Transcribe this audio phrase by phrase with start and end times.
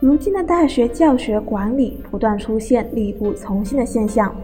[0.00, 4.34] 如今的大学教学管理不断出现力不从心的现象，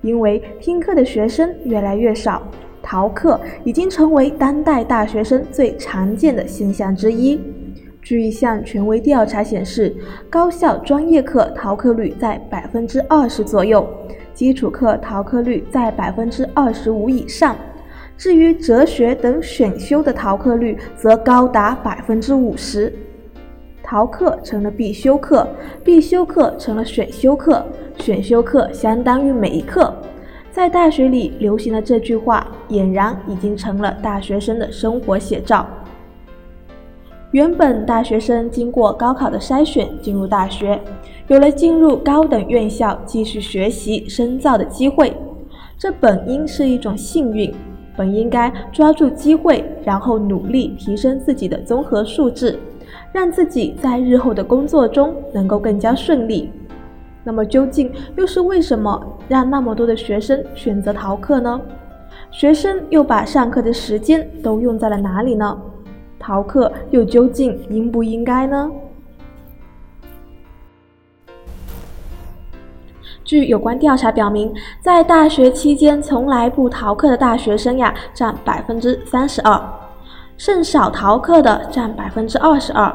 [0.00, 2.42] 因为听课的学生越来越少，
[2.82, 7.38] 逃课已经成为当代大学生最常见的现象之一。
[8.00, 9.94] 据一项权威调查显示，
[10.30, 13.86] 高校专业课逃课率在百分之二十左右，
[14.32, 17.54] 基础课逃课率在百分之二十五以上。
[18.16, 22.90] 至于哲学等选修的逃课率，则高达百分之五十。
[23.92, 25.46] 逃课成了必修课，
[25.84, 27.62] 必修课成了选修课，
[27.98, 29.94] 选修课相当于每一课。
[30.50, 35.66] 在大学里流行的这句话，俨然已经成了大学生的生活写照。
[37.32, 40.80] 原本大学生经过高考的筛选进入大学，
[41.28, 45.14] 有了进入高等院校继续学习深造的机会，
[45.76, 47.54] 这本应是一种幸运，
[47.94, 52.58] 本应该抓住机会，然后努力提升自己的综合素质。
[53.12, 56.50] 让自己在日后的工作中能够更加顺利。
[57.24, 61.60] 那么，究竟又是为什么让那么多的学生选择逃课呢？
[62.30, 65.56] 学生又把上课的时间都用在了哪里呢？
[66.18, 68.70] 逃课又究竟应不应该呢？
[73.24, 79.81] 据有关调查表明，在大学期间从来不逃课的大学生呀，占百分之三十二。
[80.44, 82.92] 甚少逃课的占百分之二十二，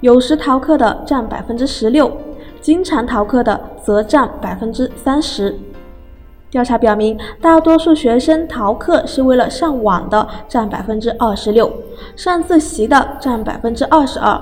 [0.00, 2.10] 有时逃课的占百分之十六，
[2.58, 5.54] 经常逃课的则占百分之三十。
[6.50, 11.70] 调查表明，大多数学生逃课是为了上网的占百分之二十六，
[12.16, 14.40] 上自习的占百分之二十二，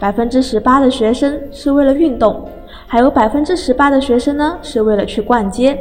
[0.00, 2.48] 百分之十八的学生是为了运动，
[2.88, 5.80] 还有百分之十八的学生呢是为了去逛街，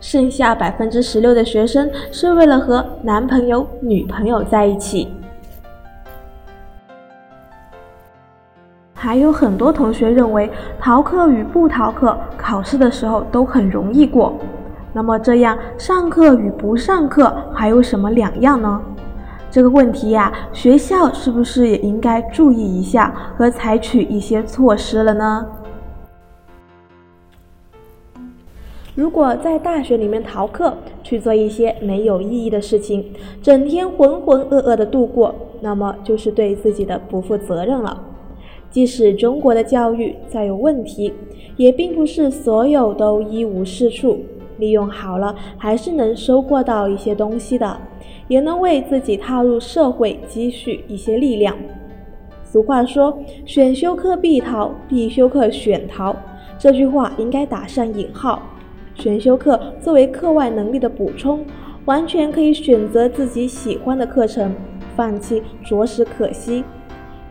[0.00, 5.06] 剩下百分之十六的学生是为了和男朋友、女朋友在一起。
[9.02, 10.48] 还有很多同学认为
[10.78, 14.32] 逃课与不逃课，考试的时候都很容易过。
[14.92, 18.80] 那么这样上课与不上课还有什么两样呢？
[19.50, 25.48] 这个问题呀，学校是不是也应该注意一下和采取一些措施了呢？
[28.94, 33.12] 如果在大学里面逃课，去做一些没有意义的事情，
[33.42, 38.00] 整天浑浑噩噩的度过，那么就是对自己的不负责任了。
[38.72, 41.12] 即使中国的教育再有问题，
[41.56, 44.18] 也并不是所有都一无是处。
[44.58, 47.76] 利用好了，还是能收获到一些东西的，
[48.28, 51.56] 也能为自己踏入社会积蓄一些力量。
[52.44, 56.14] 俗话说：“选修课必逃，必修课选逃。”
[56.58, 58.40] 这句话应该打上引号。
[58.94, 61.44] 选修课作为课外能力的补充，
[61.86, 64.54] 完全可以选择自己喜欢的课程，
[64.94, 66.62] 放弃着实可惜。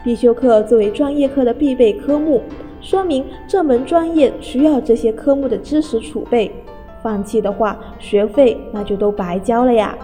[0.04, 2.42] 必修课作为专业课的必备科目，
[2.82, 6.52] 说明这门专业需要这些科目的知识储备。
[7.04, 9.96] 放弃的话，学费那就都白交了呀。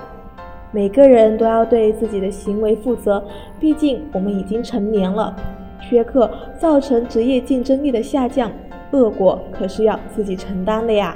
[0.72, 3.24] 每个人都要对自己的行为负责，
[3.60, 5.36] 毕竟我们已经成年了。
[5.80, 8.52] 缺课造成职业竞争力的下降，
[8.92, 11.16] 恶果可是要自己承担的呀。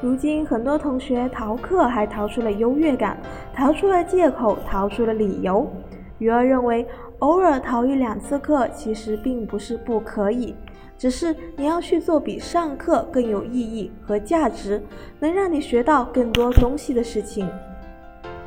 [0.00, 3.18] 如今，很多同学逃课还逃出了优越感，
[3.60, 5.70] 逃出了借口，逃出了理由。
[6.16, 6.86] 鱼儿认为，
[7.18, 10.56] 偶尔逃一两次课其实并不是不可以，
[10.96, 14.82] 只是你要去做比上课更有意义和价值，
[15.18, 17.46] 能让你学到更多东西的事情。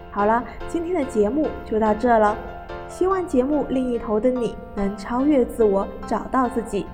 [0.10, 2.36] 好了，今天的节目就到这了，
[2.88, 6.88] 希望节目另一头的你能超越自我，找到自己。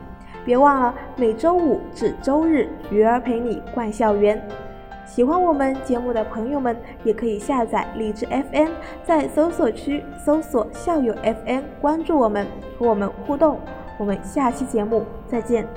[0.44, 4.46] 别忘了每周五至周日，鱼儿陪你逛校园。
[5.10, 8.70] 喜欢我们节目的朋友们，也可以下载荔枝 FM，
[9.04, 12.46] 在搜索区搜索校友 FM，关注我们，
[12.78, 13.60] 和我们互动。
[13.98, 15.68] 我们下期节目再见。